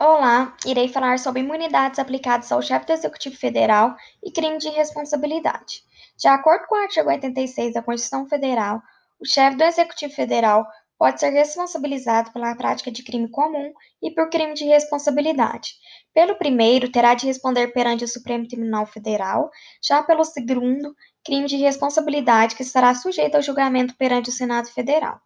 [0.00, 5.82] Olá, irei falar sobre imunidades aplicadas ao chefe do Executivo Federal e crime de responsabilidade.
[6.16, 8.80] De acordo com o artigo 86 da Constituição Federal,
[9.18, 10.64] o chefe do Executivo Federal
[10.96, 15.74] pode ser responsabilizado pela prática de crime comum e por crime de responsabilidade.
[16.14, 19.50] Pelo primeiro, terá de responder perante o Supremo Tribunal Federal,
[19.82, 20.94] já pelo segundo,
[21.24, 25.20] crime de responsabilidade que estará sujeito ao julgamento perante o Senado Federal.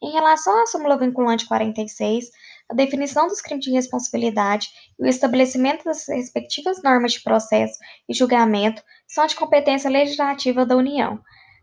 [0.00, 2.30] Em relação à súmula vinculante 46,
[2.70, 8.12] a definição dos crimes de responsabilidade e o estabelecimento das respectivas normas de processo e
[8.12, 11.18] julgamento são de competência legislativa da União.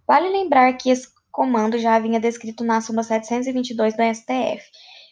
[0.08, 4.64] Vale lembrar que esse comando já havia descrito na súmula 722 do STF.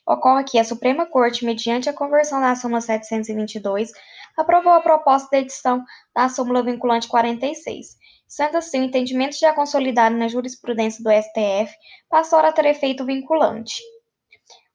[0.07, 3.91] Ocorre que a Suprema Corte, mediante a conversão da súmula 722,
[4.35, 5.83] aprovou a proposta de edição
[6.15, 7.97] da súmula vinculante 46.
[8.27, 11.71] Sendo assim, o entendimento já consolidado na jurisprudência do STF
[12.09, 13.81] passou a ter efeito vinculante.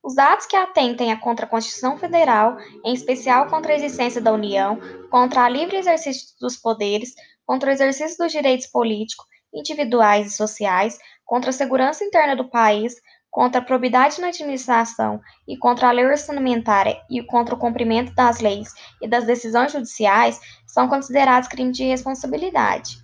[0.02, 4.78] Os atos que atentem contra a Constituição Federal, em especial contra a existência da União,
[5.10, 10.98] contra o livre exercício dos poderes, contra o exercício dos direitos políticos, individuais e sociais,
[11.24, 12.94] contra a segurança interna do país,
[13.30, 18.40] contra a probidade na administração e contra a lei orçamentária e contra o cumprimento das
[18.40, 22.98] leis e das decisões judiciais, são considerados crimes de responsabilidade.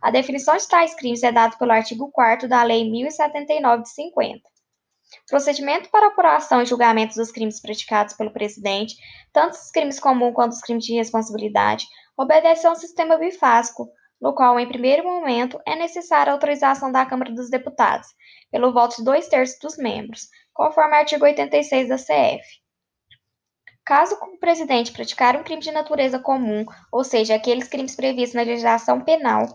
[0.00, 4.57] A definição de tais crimes é dada pelo artigo 4 da Lei 1079 de 50.
[5.28, 8.96] Procedimento para apuração e julgamento dos crimes praticados pelo presidente,
[9.32, 13.88] tanto os crimes comuns quanto os crimes de responsabilidade, obedece a um sistema bifásico,
[14.20, 18.08] no qual, em primeiro momento, é necessária a autorização da Câmara dos Deputados,
[18.50, 22.68] pelo voto de dois terços dos membros, conforme o artigo 86 da CF.
[23.84, 28.42] Caso o presidente praticar um crime de natureza comum, ou seja, aqueles crimes previstos na
[28.42, 29.46] legislação penal,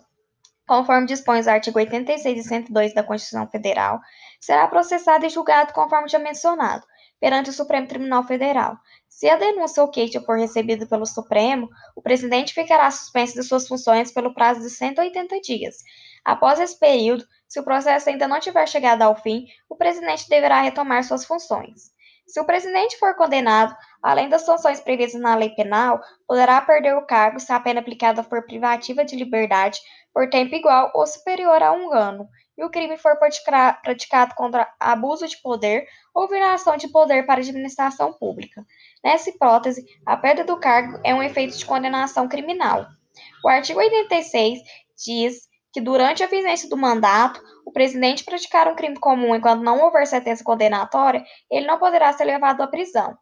[0.67, 3.99] conforme dispõe os artigos 86 e 102 da Constituição Federal,
[4.39, 6.85] será processado e julgado conforme já mencionado,
[7.19, 8.77] perante o Supremo Tribunal Federal.
[9.07, 13.67] Se a denúncia ou queixa for recebida pelo Supremo, o presidente ficará suspenso de suas
[13.67, 15.77] funções pelo prazo de 180 dias.
[16.25, 20.61] Após esse período, se o processo ainda não tiver chegado ao fim, o presidente deverá
[20.61, 21.93] retomar suas funções.
[22.25, 27.05] Se o presidente for condenado, além das sanções previstas na lei penal, poderá perder o
[27.05, 29.79] cargo se a pena aplicada for privativa de liberdade
[30.13, 33.17] por tempo igual ou superior a um ano, e o crime for
[33.81, 38.65] praticado contra abuso de poder ou violação de poder para administração pública.
[39.03, 42.85] Nessa hipótese, a perda do cargo é um efeito de condenação criminal.
[43.43, 44.59] O artigo 86
[45.03, 49.81] diz que durante a vigência do mandato, o presidente praticar um crime comum enquanto não
[49.81, 53.17] houver sentença condenatória, ele não poderá ser levado à prisão.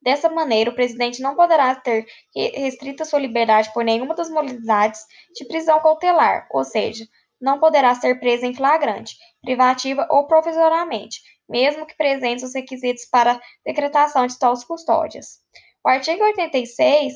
[0.00, 5.00] Dessa maneira, o presidente não poderá ter restrita sua liberdade por nenhuma das modalidades
[5.34, 7.04] de prisão cautelar, ou seja,
[7.40, 13.40] não poderá ser preso em flagrante, privativa ou provisoriamente, mesmo que presentes os requisitos para
[13.64, 15.38] decretação de tais custódias.
[15.84, 17.14] O artigo 86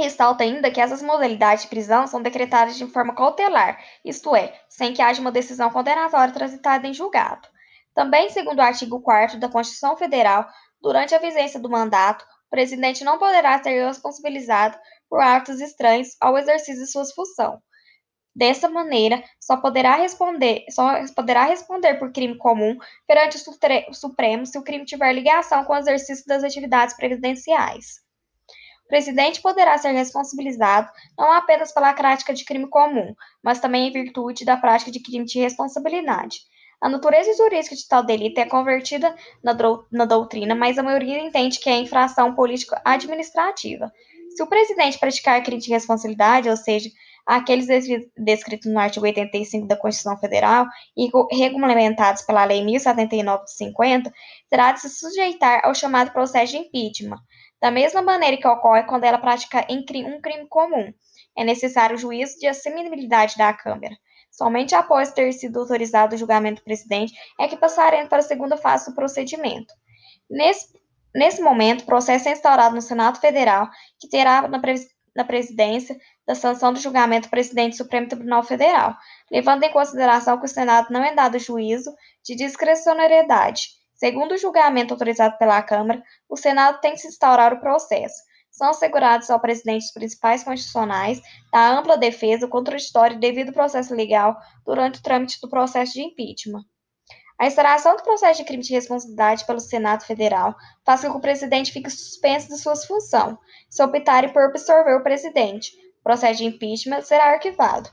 [0.00, 4.92] ressalta ainda que essas modalidades de prisão são decretadas de forma cautelar, isto é, sem
[4.92, 7.48] que haja uma decisão condenatória transitada em julgado.
[7.94, 10.46] Também, segundo o artigo 4 da Constituição Federal,
[10.80, 14.78] durante a vigência do mandato, o presidente não poderá ser responsabilizado
[15.08, 17.60] por atos estranhos ao exercício de suas funções.
[18.34, 24.56] Dessa maneira, só poderá responder, só poderá responder por crime comum perante o Supremo se
[24.56, 28.00] o crime tiver ligação com o exercício das atividades previdenciais.
[28.90, 33.92] O presidente poderá ser responsabilizado não apenas pela prática de crime comum, mas também em
[33.92, 36.40] virtude da prática de crime de responsabilidade.
[36.80, 39.14] A natureza jurídica de tal delito é convertida
[39.44, 39.56] na,
[39.92, 43.92] na doutrina, mas a maioria entende que é infração político-administrativa.
[44.30, 46.90] Se o presidente praticar crime de responsabilidade, ou seja,
[47.24, 47.68] aqueles
[48.16, 51.08] descritos no artigo 85 da Constituição Federal e
[51.38, 54.12] regulamentados pela Lei 1079 de 50,
[54.48, 57.20] terá de se sujeitar ao chamado processo de impeachment.
[57.60, 60.92] Da mesma maneira que ocorre quando ela pratica um crime comum,
[61.36, 63.96] é necessário o juízo de assimilabilidade da Câmara.
[64.30, 68.56] Somente após ter sido autorizado o julgamento do presidente é que passaremos para a segunda
[68.56, 69.74] fase do procedimento.
[70.30, 70.80] Nesse
[71.14, 73.68] Nesse momento, o processo é instaurado no Senado Federal,
[73.98, 74.74] que terá na, pre
[75.14, 78.96] na presidência da sanção do julgamento do presidente do Supremo Tribunal Federal,
[79.30, 81.92] levando em consideração que o Senado não é dado juízo
[82.24, 83.79] de discrecionariedade.
[84.00, 88.22] Segundo o julgamento autorizado pela Câmara, o Senado tem que instaurar o processo.
[88.50, 91.20] São assegurados ao presidente os principais constitucionais
[91.52, 96.00] da ampla defesa, o contraditório e devido processo legal durante o trâmite do processo de
[96.00, 96.64] impeachment.
[97.38, 101.20] A instauração do processo de crime de responsabilidade pelo Senado Federal faz com que o
[101.20, 103.36] presidente fique suspenso de suas funções,
[103.68, 105.72] se optarem por absorver o presidente.
[106.00, 107.90] O processo de impeachment será arquivado.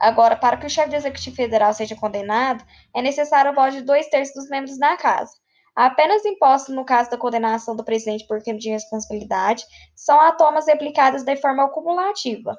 [0.00, 2.64] Agora, para que o chefe do Executivo Federal seja condenado,
[2.94, 5.32] é necessário o voto de dois terços dos membros da Casa.
[5.74, 9.64] Apenas impostos no caso da condenação do presidente por crime de responsabilidade
[9.94, 12.56] são atomas aplicadas de forma acumulativa,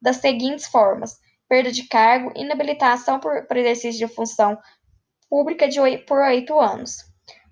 [0.00, 1.16] das seguintes formas:
[1.48, 4.58] perda de cargo, inabilitação por, por exercício de função
[5.28, 6.96] pública de, por oito anos.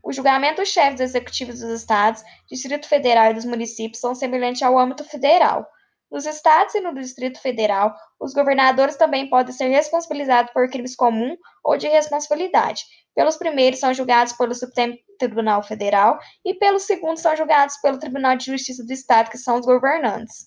[0.03, 4.79] O julgamento dos chefes executivos dos estados, Distrito Federal e dos municípios são semelhantes ao
[4.79, 5.67] âmbito federal.
[6.11, 11.39] Nos estados e no Distrito Federal, os governadores também podem ser responsabilizados por crimes comuns
[11.63, 12.85] ou de responsabilidade.
[13.15, 18.37] Pelos primeiros são julgados pelo Supremo Tribunal Federal e pelos segundos são julgados pelo Tribunal
[18.37, 20.47] de Justiça do Estado, que são os governantes.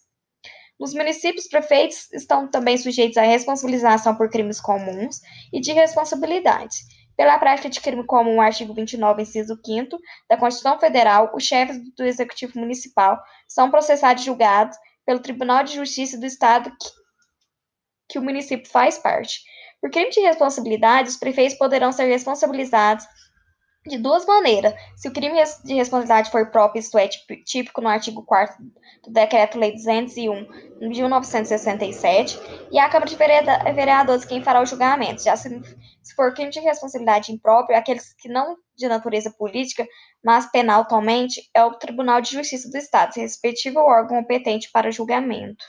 [0.80, 5.20] Nos municípios, prefeitos estão também sujeitos à responsabilização por crimes comuns
[5.54, 6.78] e de responsabilidade.
[7.16, 9.96] Pela prática de crime comum, artigo 29, inciso 5
[10.28, 14.76] da Constituição Federal, os chefes do Executivo Municipal são processados e julgados
[15.06, 16.90] pelo Tribunal de Justiça do Estado que,
[18.10, 19.42] que o município faz parte.
[19.82, 23.06] Por crime de responsabilidade, os prefeitos poderão ser responsabilizados
[23.86, 24.74] de duas maneiras.
[24.96, 28.56] Se o crime de responsabilidade for próprio, isto é, típico no artigo 4
[29.04, 30.46] do Decreto-Lei 201
[30.80, 32.40] de 1967,
[32.72, 35.24] e a Câmara de Vereadores quem fará o julgamento.
[35.24, 35.50] Já se,
[36.04, 39.88] se for crime de responsabilidade impróprio, aqueles que não de natureza política,
[40.24, 45.64] mas penal atualmente, é o Tribunal de Justiça do Estado, respectivo órgão competente para julgamento.